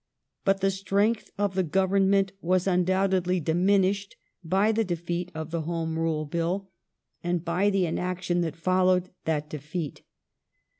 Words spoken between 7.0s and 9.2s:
and by the inaction that followed